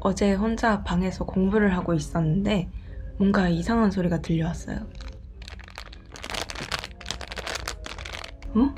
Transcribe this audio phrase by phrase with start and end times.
[0.00, 2.70] 어제 혼자 방에서 공부를 하고 있었는데
[3.16, 4.78] 뭔가 이상한 소리가 들려왔어요.
[8.54, 8.74] 어?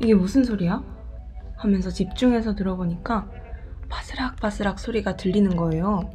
[0.00, 0.82] 이게 무슨 소리야?
[1.56, 3.28] 하면서 집중해서 들어보니까
[3.88, 6.10] 바스락바스락 소리가 들리는 거예요.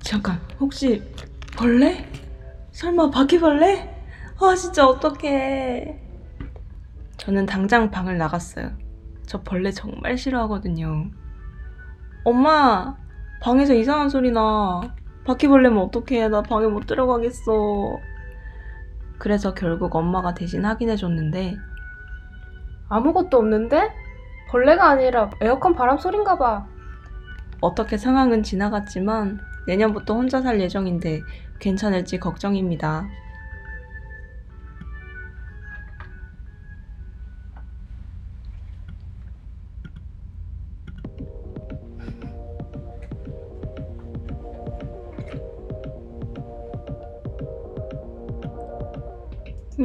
[0.00, 1.02] 잠깐, 혹시
[1.56, 2.10] 벌레?
[2.72, 3.96] 설마 바퀴벌레?
[4.40, 6.00] 아, 진짜 어떡해.
[7.16, 8.70] 저는 당장 방을 나갔어요.
[9.26, 11.10] 저 벌레 정말 싫어하거든요.
[12.28, 12.94] 엄마,
[13.40, 14.82] 방에서 이상한 소리 나.
[15.24, 16.28] 바퀴벌레면 어떡해.
[16.28, 17.98] 나 방에 못 들어가겠어.
[19.16, 21.56] 그래서 결국 엄마가 대신 확인해 줬는데,
[22.90, 23.90] 아무것도 없는데?
[24.50, 26.66] 벌레가 아니라 에어컨 바람 소린가 봐.
[27.62, 31.22] 어떻게 상황은 지나갔지만 내년부터 혼자 살 예정인데
[31.60, 33.08] 괜찮을지 걱정입니다.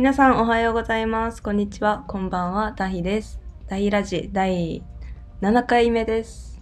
[0.03, 1.41] 皆さんおはようございます。
[1.41, 2.03] こんにちは。
[2.09, 2.73] こんばんは。
[2.73, 3.39] ダヒです。
[3.67, 4.83] ダヒラジ第
[5.39, 6.61] 7回目です。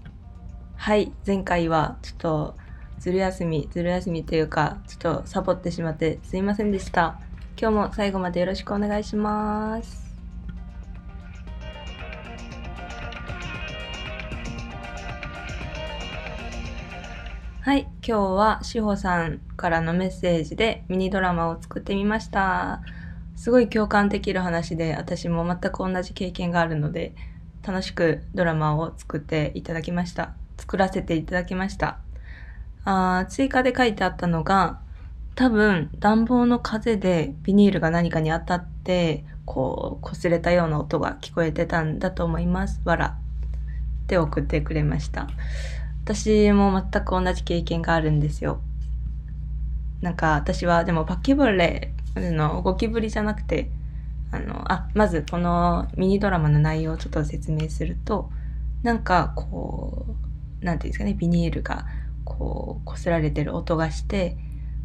[0.76, 2.56] はい、前回はちょっと
[3.00, 7.20] ずる休み、ずる休みというか、ちょっとサボってしまってすいませんでした。
[7.60, 10.16] 今日も最後までよろしくお願いします。
[17.62, 22.84] はい、今日はしほさんからのメッセージでミニドラマを作ってみました。
[23.42, 27.16] すごい共感できる話で、私も全く同じ経験があるので、
[27.64, 30.36] 楽しくドラマを作っていただきました。
[30.60, 31.98] 作らせていただきました。
[32.86, 34.80] あ追加で書いてあったのが、
[35.34, 42.80] 多分暖房の風でビニールが何かに当たって、こう、擦れたような音が聞こえてたんだと思います。
[42.86, 43.18] わら。
[44.04, 45.28] って送ってくれました。
[46.04, 48.62] 私も全く同じ経験があるんですよ。
[50.02, 53.70] なんか私はでもバキブレのゴキブリじゃなくて、
[54.32, 58.30] あの、あ、まずこのミニドラマの内容をちょっと説明すると、
[58.84, 60.06] なんかこ
[60.62, 61.86] う、なんていうんですかね、ビニールが
[62.26, 64.38] こう、擦られてる音がして、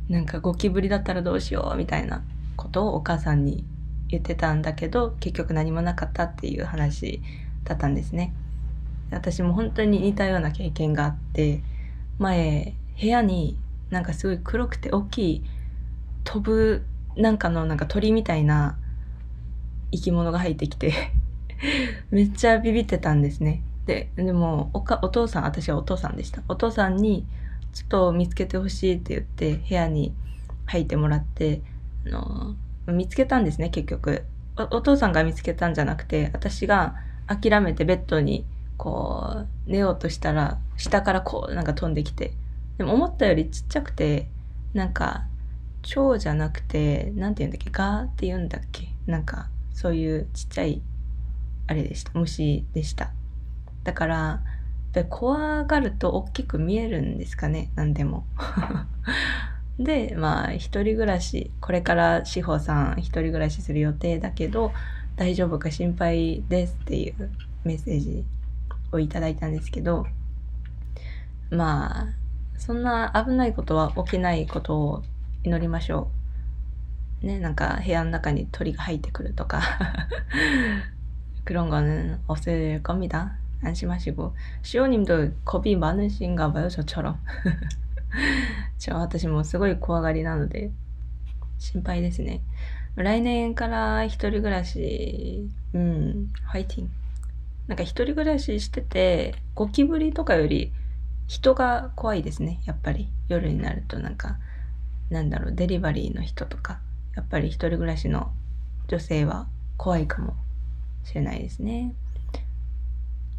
[0.08, 2.22] なんかゴキブリだったらどうしようみたいな
[2.56, 3.64] ことをお母さんに
[4.08, 7.20] 言ってたんだけど、結局何もなかったっていう話
[7.64, 8.32] だったんですね。
[9.10, 11.62] 私も本当に似たような経験があって、
[12.18, 13.58] 前、部屋に
[13.90, 15.44] なんかすごい黒くて大きい
[16.24, 16.84] 飛ぶ
[17.16, 18.78] なんかのなんか鳥みたいな
[19.92, 20.92] 生き物が入ってきて
[22.10, 23.62] めっちゃビビってたんですね。
[23.86, 26.42] で、でもおかお父さん、私はお父さんでした。
[26.48, 27.26] お父さんに
[27.72, 30.14] ちょっと見つけてほしいって言って部屋に
[30.66, 31.62] 入ってもらって、
[32.06, 32.56] あの、
[32.86, 34.24] 見つけたんですね、結局。
[34.56, 36.96] おお父さんが見つけたんじゃなくて、私が
[37.26, 38.44] 諦めてベッドに
[38.76, 42.32] こう寝ようとしたら下からこうなんか飛んできて、
[42.78, 44.28] でも思ったよりちっちゃくて、
[44.74, 45.24] なんか
[45.86, 48.88] 蝶じゃなくて、なんて言うんだっけ、ガーって言うんだっけ？
[49.06, 50.82] なんかそういうちっちゃい
[51.68, 52.10] あれでした。
[52.14, 53.12] 虫でした。
[53.84, 54.16] だから、
[54.94, 58.24] やっぱ怖がると大きく見えるんですかね、何でも。
[59.78, 64.72] で、まあ、一人暮らし、これから志保さん一人暮らしする予定だけど、
[65.16, 67.30] 大丈夫か心配ですっていう
[67.64, 68.24] メッセージ
[68.90, 70.06] をいただいたんですけど、
[71.50, 72.06] まあ、
[72.56, 75.02] そんな危ないことは起きないことを
[75.45, 76.09] 祈りましょ
[77.23, 77.25] う。
[77.25, 79.61] ね、なんか部屋の中に鳥が入ってくるとか。
[81.43, 83.37] 그런 거는 없을 겁니다.
[83.63, 84.35] 안심하시고.
[84.61, 87.19] 시오님도 겁이 많으신가 봐요, 저처럼.
[88.77, 90.71] 저, 私もすごい怖がりなので、
[91.59, 92.41] 心配ですね。
[92.95, 96.91] 来年から一人暮らし、うん、ファイティング。
[97.67, 100.73] なんか一人暮らししてて、ゴキブリとかより
[101.27, 102.59] 人が怖いですね。
[102.65, 104.37] やっぱり夜になるとなんか、
[105.09, 106.79] なんだろう、デリバリーの人とか、
[107.15, 108.31] やっぱり一人暮らしの
[108.87, 110.35] 女性は怖いかも
[111.03, 111.93] しれないですね.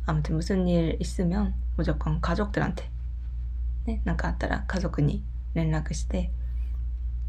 [0.04, 2.90] 아무튼 무슨 일 있으면 무조건 가족들한테
[3.86, 5.22] 네, なんかあったら家族に
[5.54, 6.30] 連絡して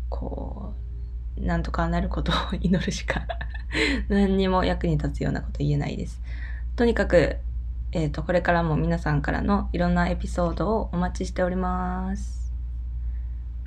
[0.09, 0.73] こ
[1.37, 3.25] うなんとかなることを祈るしか
[4.07, 6.21] 何にも役に立つようなこと言えないです。
[6.75, 7.37] とにかく、
[7.91, 12.36] えっ、と、これからも皆さんからのいろんなエピソードをお待ちしております。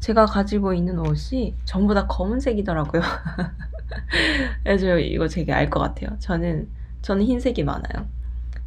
[0.00, 3.02] 제가 가지고 있는 옷이 전부 다 검은색이더라고요.
[4.64, 6.16] 그래서 이거 되게 알 것 같아요.
[6.18, 6.68] 저는
[7.02, 8.06] 저는 흰색이 많아요.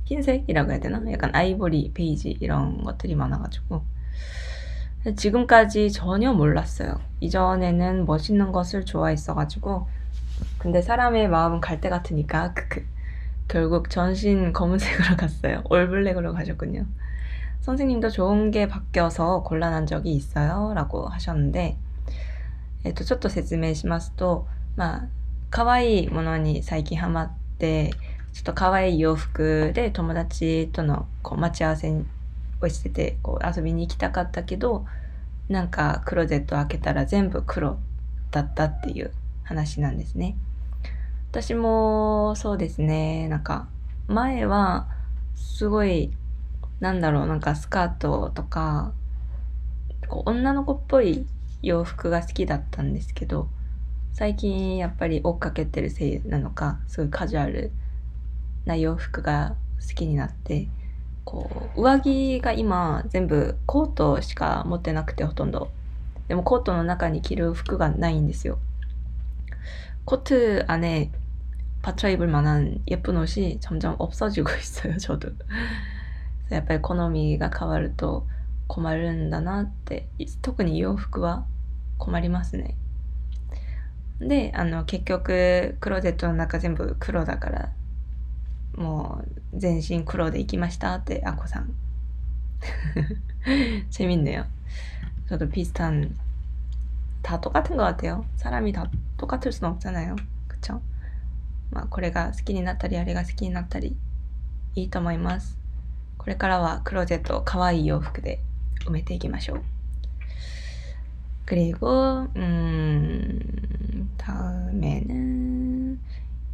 [0.06, 1.02] 흰색이라고 해야 되나?
[1.12, 3.84] 약간 아이보리, 베이지 이런 것들이 많아가지고
[5.16, 7.00] 지금까지 전혀 몰랐어요.
[7.22, 9.88] 이전에는 멋있는 것을 좋아했어가지고
[10.58, 12.86] 근데 사람의 마음은 갈대 같으니까 크크
[13.48, 15.64] 결국 전신 검은색으로 갔어요.
[15.70, 16.86] 올블랙으로 가셨군요.
[17.61, 20.73] 선생님도 좋은 게 바뀌어서 곤란한 적이 있어요?
[20.75, 21.79] 라고 하셨는데
[22.87, 24.47] えっと、ちょっと説明しますと、
[24.77, 25.09] まあ、
[25.51, 27.91] 可愛いものに最近ハマって、
[28.33, 31.93] ちょっと可愛い洋服で友達とのこう待ち合わせ
[32.61, 34.87] をしてて、こう遊びに行きたかったけど、
[35.49, 37.77] なんかクローゼット開けたら全部黒
[38.31, 39.11] だったっていう
[39.43, 40.37] 話なんですね。
[41.33, 43.67] 私もそうですね、なんか
[44.07, 44.87] 前は
[45.35, 46.13] すごい、
[46.81, 48.93] なんだろう、なんかスカートとか、
[50.09, 51.27] こう女の子っぽい
[51.63, 53.49] 洋服が好きだったんですけど
[54.13, 57.71] 最近やっぱり追っかけてるせいなのかすごいカジュアル
[58.65, 60.69] な洋服が好きになって
[61.25, 65.71] こう上着が今全部コートしか持ってなくてほとんど
[66.29, 68.59] でもコートの中に着る服がないんですよ
[70.05, 71.11] コート안에
[71.83, 75.45] 받쳐 입을 만한 예쁜 옷이 점점 없어지고 있어요 저도 그래서
[76.51, 78.27] やっぱり好みが変わると
[78.67, 80.09] 困るんだなって
[80.43, 81.47] 特に洋服は
[81.99, 82.77] 困りますね
[84.21, 87.73] であの結局クローゼットの中全部黒だから
[88.77, 89.23] も
[89.55, 91.75] う全身黒で行きましたってあこさん
[93.91, 94.45] 재밌네요
[95.29, 96.17] 저도 비슷한
[97.23, 100.17] 다 똑같은 것 같아요 사람이 다 똑같을 순 없잖아요
[100.49, 100.81] 그쵸?
[101.71, 103.97] まあこれが好きになったりあれが好きになったり
[104.75, 105.59] いいと思います
[106.21, 108.41] これからはクローゼットを可愛い洋服で
[108.87, 109.63] 埋めていきましょう。
[111.47, 116.01] 그리고 음 다음에는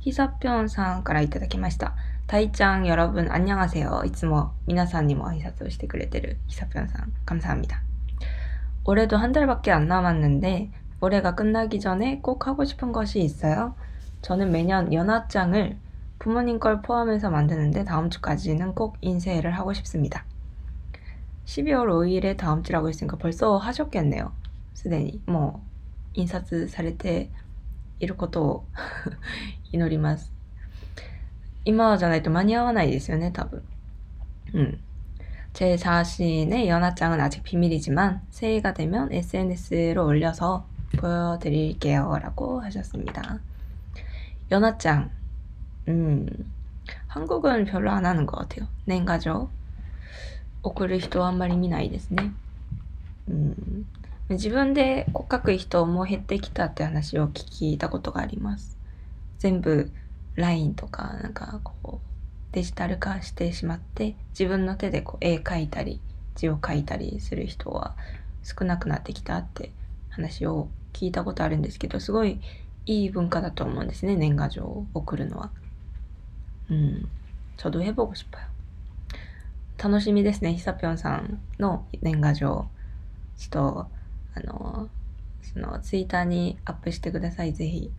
[0.00, 1.94] 희사편상 からいただきました。
[2.26, 4.02] タイちゃん 여러분 안녕하세요.
[4.04, 7.82] いつも皆さんにも挨拶をしてくれてる 희사편상 감사합니다.
[8.84, 13.74] 올해도 한 달밖에 안 남았는데 올해가 끝나기 전에 꼭 하고 싶은 것이 있어요.
[14.22, 15.76] 저는 매년 연화장을
[16.18, 20.24] 부모님 걸 포함해서 만드는데 다음 주까지는 꼭 인쇄를 하고 싶습니다.
[21.46, 24.32] 12월 5일에 다음 주라고 했으니까 벌써 하셨겠네요.
[24.74, 25.62] すでにも
[26.14, 27.30] う印刷されて
[28.00, 28.64] いることを
[29.72, 30.32] 祈ります。
[31.64, 33.62] 今じゃないと間に合わないですよね、多分。
[34.54, 34.80] うん。
[35.52, 40.66] 제 자신의 연하장은 아직 비밀이지만 새해가 되면 SNS로 올려서
[40.96, 42.18] 보여드릴게요.
[42.22, 43.38] 라고 하셨습니다.
[44.50, 45.10] 연하장.
[45.88, 46.26] 음,
[47.08, 48.66] 한국은 별로 안 하는 것 같아요.
[48.86, 49.48] 냉가죠.
[50.62, 52.32] 送る人はあんまり見ないですね。
[53.28, 53.86] うん、
[54.30, 58.78] 自分でこう書く人も減ってきたって話を聞いたことがあります。
[59.38, 59.90] 全部
[60.36, 66.00] LINE とかなんかこうデジタル化してしまって自分の手でこう絵描いたり
[66.36, 67.96] 字を書いたりする人は
[68.42, 69.72] 少なくなってきたって
[70.10, 72.40] 話を聞いたことあるんですけどすごい
[72.86, 75.50] いい文化だと思うんですね年賀状を送るのは。
[76.70, 77.08] うん、
[77.56, 78.42] 저도해보고싶어요。
[79.78, 80.54] 楽しみですね。
[80.54, 82.68] ひさぴょんさんの年賀状。
[83.36, 83.86] ちょっと、
[84.34, 84.88] あの、
[85.42, 87.52] その、ツイッターにアップしてください。
[87.52, 87.90] ぜひ。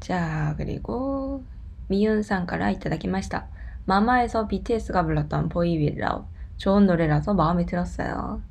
[0.00, 1.42] じゃあ、그리고、
[1.88, 3.46] みゆんさんからいただきました。
[3.86, 6.24] ママ에서 BTS가 불렀던 보이 윌 러브.
[6.58, 8.42] 좋은 노래라서 마음에 들었어요.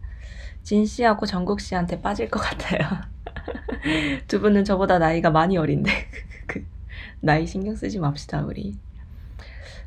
[0.63, 2.79] 진 씨하고 정국 씨한테 빠질 것 같아요.
[4.27, 5.91] 두 분은 저보다 나이가 많이 어린데.
[7.21, 8.77] 그, 나이 신경 쓰지 맙시다, 우리.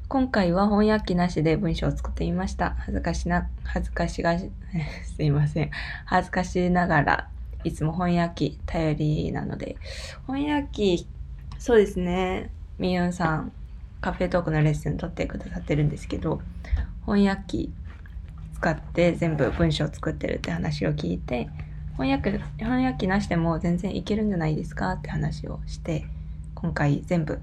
[0.09, 2.75] 今回は翻訳機なしで文章を作ってみました。
[2.81, 4.51] 恥ずかしな、恥ずかしがし、
[5.17, 5.71] すいません。
[6.05, 7.29] 恥ずかしながら、
[7.63, 9.77] いつも翻訳機頼りなので。
[10.27, 11.07] 翻訳機、
[11.59, 12.51] そうですね。
[12.79, 13.53] みゆんさん、
[14.01, 16.41] カフェトークのレッスン取ってくださってるんですけど、
[17.07, 17.73] 翻訳機
[18.55, 21.49] 使って全部文章を作ってるって話を聞いて、
[21.93, 26.07] 翻訳、翻訳機なしでも全然いけるんじゃないですかって話をして、
[26.55, 27.41] 今回全部、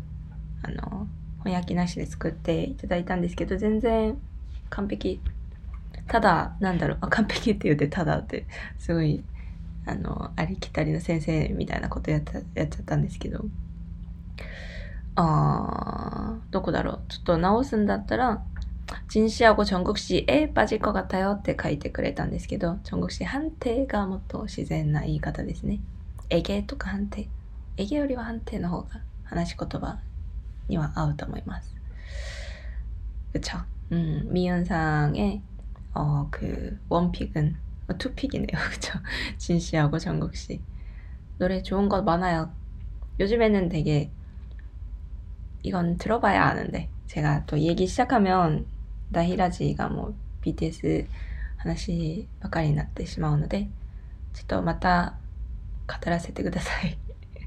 [0.63, 1.08] あの、
[1.48, 4.17] 翻訳なしで作っていただいたんですけど全然
[4.70, 5.22] 完璧
[6.08, 8.46] ただなんだろうあ完璧って言ってただって
[8.77, 9.24] すごい
[9.86, 13.46] あのありきたりの先生みたいなことやったやっちゃったんですけど
[15.15, 18.44] あーどこだろうちょっと直すんだったら
[19.10, 25.79] 진씨하고정국씨에빠질것같아요って書いてくれたんですけど정국씨한테がもっと自然な言い方ですね
[26.29, 27.27] エゲとか한테
[27.77, 30.00] エゲよりは한테の方が話し言葉
[30.67, 31.75] には合うと思います。
[33.34, 33.60] 그쵸?
[33.91, 35.41] 음, 미윤상의
[35.94, 37.56] 어, 그 원픽은
[37.89, 38.48] 어, 투픽이네요.
[38.72, 39.00] 그쵸?
[39.38, 40.62] 진씨하고 정국씨.
[41.38, 42.51] 노래 좋은 것 많아요.
[43.20, 44.12] 요즘에는 되게
[45.63, 48.65] 이건 들어봐야 아는데 제가 또 얘기 시작하면
[49.10, 51.08] 나히라지가 뭐 BTS
[51.58, 53.67] 話ばかりになってしまうので
[54.34, 55.17] ちょっとまた
[55.88, 56.98] 語らせてください.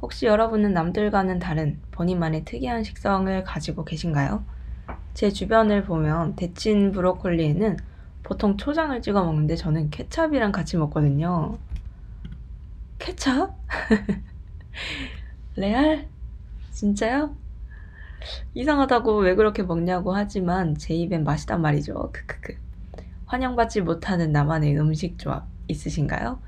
[0.00, 4.44] 혹시 여러분은 남들과는 다른 본인만의 특이한 식성을 가지고 계신가요?
[5.14, 7.76] 제 주변을 보면 데친 브로콜리에는
[8.22, 11.58] 보통 초장을 찍어 먹는데 저는 케찹이랑 같이 먹거든요.
[12.98, 13.50] 케찹?
[15.56, 16.06] 레알?
[16.70, 17.34] 진짜요?
[18.54, 22.10] 이상하다고 왜 그렇게 먹냐고 하지만 제 입엔 맛이단 말이죠.
[22.12, 22.56] 크크크.
[23.26, 26.38] 환영받지 못하는 나만의 음식 조합 있으신가요?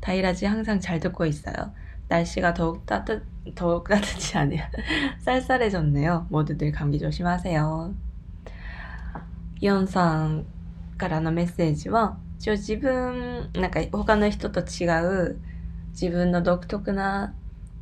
[0.00, 1.72] 다이라지 항상 잘 듣고 있어요.
[2.07, 3.23] 날씨가 더욱 따뜻
[3.55, 4.69] 더욱 따뜻이 아니야
[5.19, 6.27] 쌀쌀해졌네요.
[6.29, 7.93] 모두들 감기 조심하세요.
[9.61, 10.45] 이언상
[10.97, 15.39] からのメッセージは一応自分なんか他の人と違う
[15.91, 17.33] 自分の独特な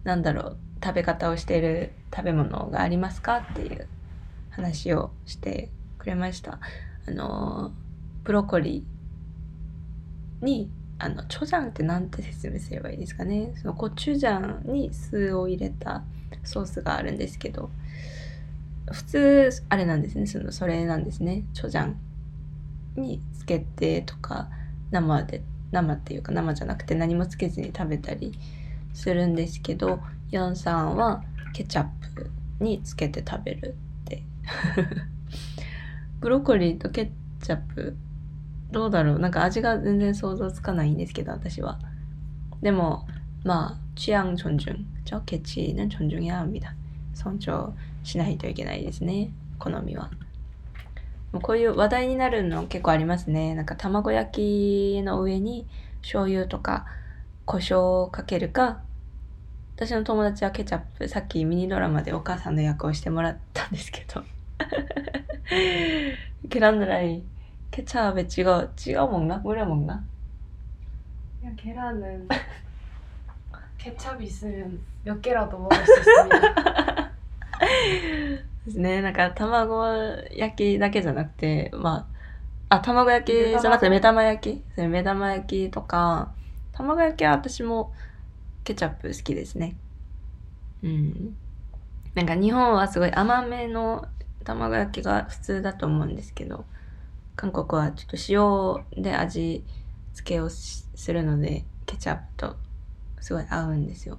[0.03, 3.87] なんだろう食べ方をしている食べ物がありますかっていう
[4.49, 6.59] 話をしてくれました
[7.07, 7.71] あの
[8.23, 13.52] ブロッコリーに あのチョジャンってなんて説明すればいいですかね？
[13.56, 16.02] そのコチュジャンに酢を入れた
[16.44, 17.70] ソースがあるんですけど
[18.90, 20.26] 普通あれなんですね。
[20.26, 21.44] そのそれなんですね。
[21.52, 21.96] チョジャン
[22.96, 24.48] につけてとか
[24.90, 28.32] 生で生っていうか生じゃなくて何もつけずに食べたり
[28.94, 30.00] するんですけど
[30.30, 31.22] ヨンさんは
[31.52, 34.22] ケチャップにつけて食べるって。
[36.20, 37.10] ブロッコリーとケ
[37.42, 37.94] チャップ
[38.71, 41.79] どうだろうなんか味が全然想像つかないんですけど私は
[42.61, 43.07] でも
[43.43, 46.73] まあ취향존중저ケチ는존중해야합니다
[47.13, 50.09] 尊重しないといけないですね好みは
[51.31, 55.67] もうこういう話題になるの結構ありますねなんか卵焼きの上に
[56.01, 56.85] 醤油とか
[57.45, 58.81] 胡椒をかけるか
[59.75, 64.23] 私の友達はケチャップさっきミニドラマでお母さんの役をしてもらったんですけど
[66.49, 67.23] 계란후라이
[67.71, 69.41] 케찹에 찍어 찍어 먹나?
[69.41, 70.03] 뿌려 먹나?
[71.39, 72.27] 그냥 계란은
[73.77, 77.11] 케찹 있으면 몇 개라도 먹을 수 있습니다.
[78.65, 79.85] ですねなんか卵
[80.31, 82.07] 焼きだけじゃなくてま
[82.69, 86.31] ああ卵焼きじゃなくて目玉焼きそれ目玉焼きとか
[86.71, 87.91] 卵焼きは私も
[88.63, 89.75] ケチャップ好きですね
[90.83, 91.35] うん
[92.13, 94.05] なんか日本はすごい甘めの
[94.43, 96.65] 卵焼きが普通だと思うんですけど
[97.36, 99.62] 韓国はちょっと塩で味
[100.14, 102.56] 付けをするのでケチャップと
[103.20, 104.18] すごい合うんですよ。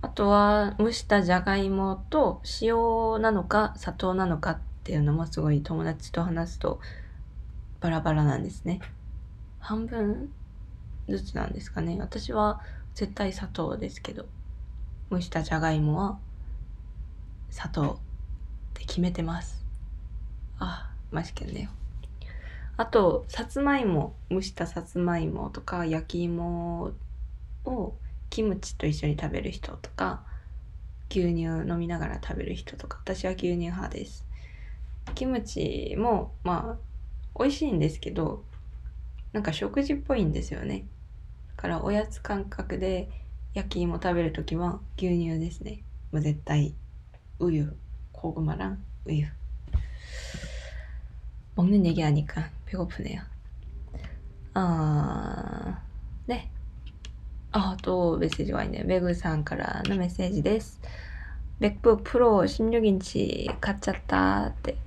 [0.00, 6.80] あとは蒸したじゃがいもと塩なのか砂糖なのかっていうのもすごい友達と話すと
[7.80, 8.80] バラバラなんですね。
[9.60, 10.30] 半分
[11.08, 11.96] ずつなんですかね。
[12.00, 12.60] 私は
[12.94, 14.26] 絶対砂糖ですけど
[15.10, 16.18] 蒸したじゃがいもは
[17.50, 17.98] 砂糖っ
[18.74, 19.64] て決めてます。
[20.58, 21.70] あましケンだよ。
[22.76, 26.92] あと、さつまいも、蒸したさつまいもとか、焼き芋
[27.64, 27.96] を
[28.30, 30.24] キムチと一緒に食べる人とか、
[31.10, 34.24] 牛乳飲みながら食べる人とか、私は牛乳派です。
[35.14, 38.44] キムチも、まあ、美味しいんですけど、
[39.32, 40.84] なんか食事っぽいんですよね。
[41.56, 43.08] だからおやつ感覚で
[43.52, 45.82] 焼き芋食べる時は牛乳ですね。
[46.10, 46.74] もう絶対、
[47.38, 47.76] うゆ、
[48.12, 49.28] こぐまらん、うゆ。
[51.55, 53.21] 먹는 얘기 하니까 배고프네요
[54.53, 55.81] 아
[56.27, 56.51] 네
[57.51, 58.83] あとメッセージがいいね。
[58.83, 60.79] メグさんからのメッセージです。
[61.59, 64.77] MacBook Pro 16インチ買っちゃったって。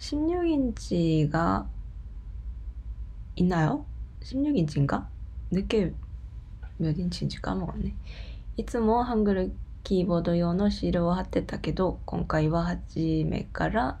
[0.00, 1.66] 16インチが
[3.36, 5.08] 있나요16インチ인가
[5.52, 5.94] 늦게
[6.80, 7.94] 몇インチ인지 까먹었네。
[8.56, 9.52] いつもハングル
[9.84, 14.00] キーボード用のシールを貼ってたけど、今回は初めから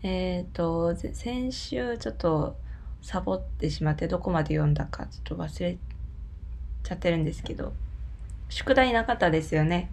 [0.02, 2.56] えっ、ー、と先週ちょっと
[3.06, 5.78] サボってしまってどこまで読んだかちょっと忘れ
[6.82, 7.72] ちゃってるんですけど
[8.48, 9.90] 宿題なかったですよね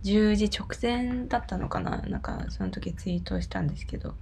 [0.03, 4.13] 10時直前だったのかななんかその時ツイートしたんですけど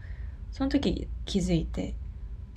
[0.52, 1.94] その時気づいて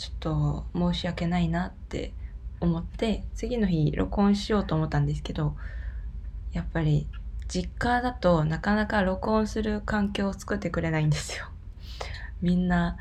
[0.02, 2.12] ちょっと申し訳ないなって
[2.60, 5.56] 思って次の日録音しようと思ったんですけど
[6.54, 7.06] やっぱり
[7.48, 11.46] 実家だとなかなか録音する環境を作ってくれないんですよ。
[12.42, 12.98] みんな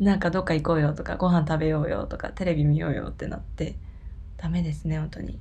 [0.00, 3.76] なんかどっか行こうよとかご飯食べようよとかテレビ見ようよってなって
[4.36, 5.40] ダメですね本当に。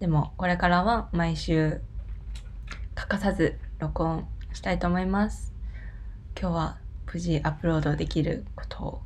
[0.00, 1.80] でもこれからは毎週
[2.96, 5.52] 欠かさず録音したいと思います。
[6.36, 9.02] 今日は無事アップロードできることを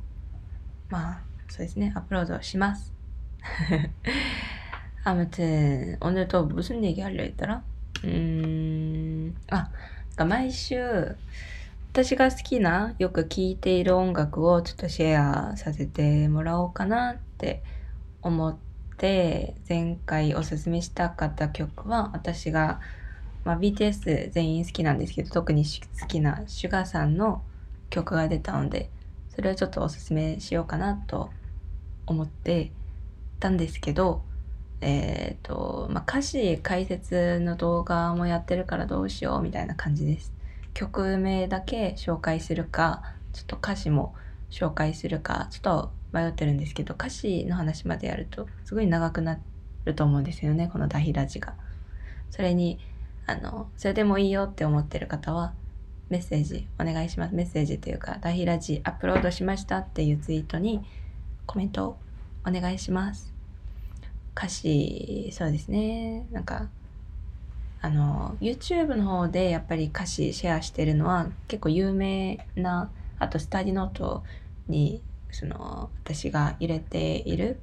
[0.90, 2.92] まあそうですねアップロードします
[5.04, 7.62] 아무튼 오늘 또 무슨 얘기 하려 했더라?
[8.04, 9.70] 음, 아,
[10.16, 11.16] 그러니까毎週
[11.92, 17.62] 私が好きなよく聴いている音楽をちょっとシェアさせてもらおうかなって
[18.20, 18.56] 思っ
[18.96, 22.80] て前回おすすめしたかった曲は私が、
[23.44, 27.42] まあ、BTS 全員好きなんですけど特に好きなシュガーさんの
[27.90, 28.90] 曲が出たので
[29.39, 31.29] それをちょっとおすすめしようかなと
[32.05, 32.73] 思って
[33.39, 34.21] たんですけど、
[34.81, 40.33] えっ、ー、と、まあ、歌詞解説の動画もやってるからどうしようみたいな感じです。
[40.73, 44.13] 曲名だけ紹介するか、ちょっと歌詞も
[44.51, 49.39] 紹介するか、ちょっと迷ってるんですけど、歌詞の話までやるとすごい長くな
[49.85, 51.53] ると思うんですよね、このダヒラジが。
[52.29, 52.77] それに、
[53.25, 55.53] あの、それでもいいよって思ってる方は、
[56.09, 57.35] メッセージお願いします。
[57.35, 60.83] メッセージというか、ダヒラジアップロードしましたっていうツイートに
[61.45, 61.97] コメント
[62.47, 63.33] お願いします。
[64.35, 66.25] 歌詞、そうですね。
[66.31, 66.69] なんか、
[67.81, 74.23] あの、YouTube の方でやっぱり歌詞シェアしてるのは結構有名な、あとスタディノート
[74.67, 77.59] にその私が入れている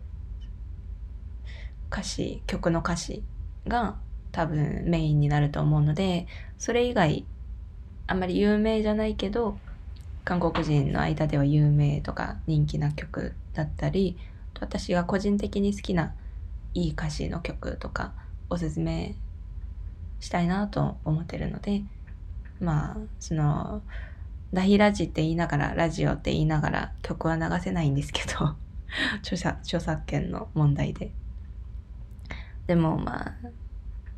[1.90, 3.22] 歌詞、曲の歌詞
[3.66, 3.96] が
[4.32, 6.26] 多分メインになると思うので、
[6.58, 7.24] それ以外
[8.06, 9.58] あんまり有名じゃないけど
[10.24, 14.18] 韓国人の間では有名とか人気な曲だったり
[14.60, 16.14] 私が個人的に好きな
[16.74, 18.12] いい歌詞の曲とか
[18.50, 19.14] おすすめ
[20.20, 21.82] したいなと思ってるので
[22.60, 23.82] まあその
[24.52, 28.54] ラヒラジって言いながらラジオって言いながら曲は流せないんですけど
[29.22, 31.12] 著作著作権の問題で。
[32.66, 33.34] でもまあ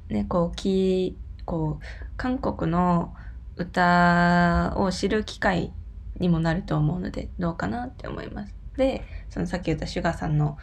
[0.08, 1.84] ねこうきこう
[2.16, 3.14] 韓国の
[3.58, 5.72] 歌を知る機会
[6.18, 8.54] にもなると思うのでどうかなって思います。
[8.76, 10.56] でそのさっき言ったシュガーさんの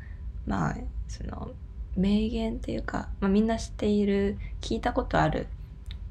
[0.46, 0.76] まあ
[1.08, 1.50] その
[1.95, 5.47] 名言っていうか、まあ、みんな知っている聞いたことある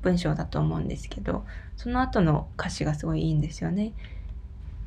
[0.03, 1.45] 文章だと思うんですけど
[1.77, 3.93] その後の歌詞がすごいいいんですよね。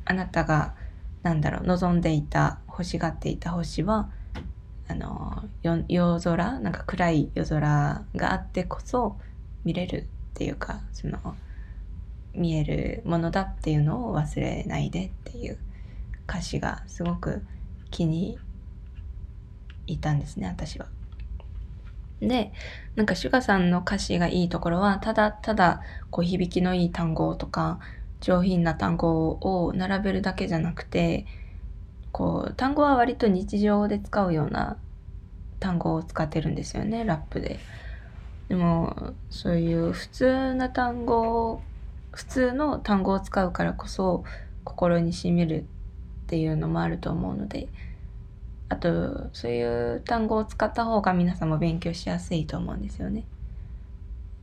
[0.04, 0.74] あなたが
[1.22, 4.08] なんだろう望んでいた欲しがっていた星は
[4.88, 9.18] あの夜空なんか暗い夜空があってこそ
[9.64, 11.18] 見れるっていうかその
[12.34, 15.58] 見えるものだっていうのを忘れないでっていう
[16.26, 17.44] 歌詞がすごく
[17.90, 18.38] 気に
[19.88, 20.86] 入ったんですね私は。
[22.20, 22.52] で
[22.96, 27.78] なんかシュガさんの歌詞がいいところはただただこう響きのいい単語とか
[28.20, 31.26] 上品な単語を並べるだけじゃなくて
[32.10, 34.78] こう単語は割と日常で使うような
[35.60, 37.60] 単語を使ってるんですよねラップで。
[38.48, 41.60] でもそういう普通な単語
[42.12, 44.24] 普通の単語を使うからこそ
[44.64, 45.66] 心にしみる
[46.24, 47.68] っていうのもあると思うので
[48.68, 49.62] あとそうい
[49.96, 53.24] う単語を使った方が皆さんも勉強しやすいと思うんですよね。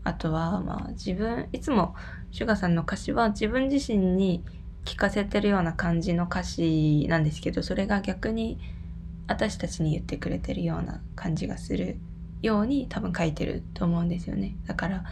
[0.03, 1.95] あとはまあ自分いつも
[2.31, 4.43] シュガさんの歌詞は自分自身に
[4.85, 8.59] 聞かせてるような感じの歌詞なんですけどそれが逆に
[9.27, 11.97] 私たちに言ってくれてるような感じがする
[12.41, 15.03] ように多分書いてると思うんですよねだから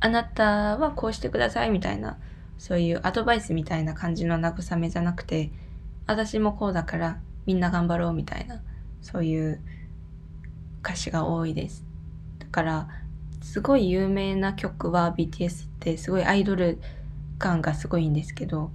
[0.00, 2.18] あなたはこうしてくださいみたいな
[2.58, 5.50] そういうアドバイスみたいな感じの慰めじゃなくて
[6.06, 8.62] 私もこうだからみんな頑張ろうみたいな
[9.00, 9.60] そういう
[10.82, 11.84] 歌詞が多いです。
[12.38, 12.88] だから
[13.42, 16.80] すごい有名な曲は BTS ってすごいアイドル
[17.38, 18.70] 感がすごいんですけど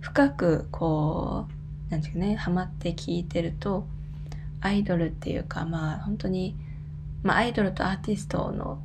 [0.00, 1.46] 深くこ
[1.88, 3.86] うなんていうかねハマって聴いてると
[4.60, 6.56] アイドルっていうかまあ本当に
[7.22, 8.80] まあアイドルとアーティストの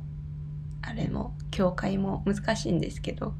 [0.82, 3.30] あれも境界も難しいんですけど、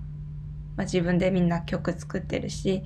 [0.76, 2.83] まあ、自分でみんな曲作ってるし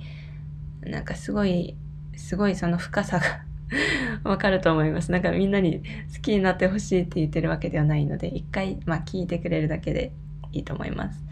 [0.83, 1.77] なんかすごい
[2.21, 3.45] すごいその深さが
[4.29, 5.11] わかると思います。
[5.11, 5.83] なんかみんなに
[6.15, 10.13] 好きになってほしいって言ってるわけではないので、一回、まあ聞いてくれるだけで
[10.53, 11.25] いいと思います。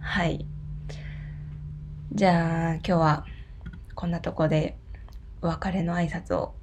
[0.00, 0.46] はい。
[2.12, 3.24] じゃあ今日は
[3.94, 4.76] こんなとこで
[5.42, 6.54] お別れの挨拶を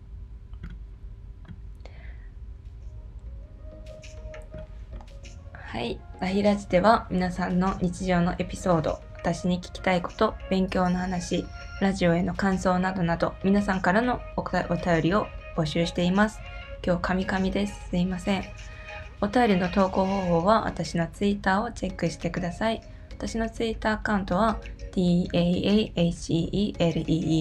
[5.77, 5.99] はい。
[6.19, 11.45] ラヒラジでは皆さんの日常のエピソード、私に聞きたいこと、勉強の話、
[11.79, 14.63] ラジオへの感想などなど、皆さんからのお便
[14.99, 16.39] りを募集しています。
[16.83, 17.89] 今日、カミカミです。
[17.91, 18.43] すいません。
[19.21, 22.81] お便りの投稿方法は私のツイッターをチェックしてください。
[23.11, 24.57] 私のツイッターアカウントは
[24.93, 25.77] DAAHELEE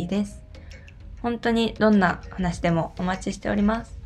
[0.07, 0.43] です。
[1.23, 3.99] 本当にどんな話でもお待ちしております。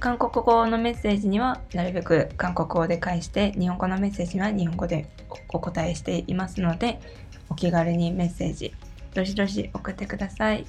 [0.00, 5.08] 韓国語のメッセージにはなるべく韓国語で返して日本語のメッセージは日本語で
[5.48, 7.00] お答えしていますので
[7.48, 8.72] お気軽にメッセージ
[9.14, 10.66] どしどし送ってください。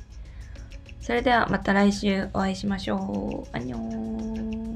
[1.00, 3.58] それではまた来週お会いしましょう。
[3.58, 4.71] アンニョン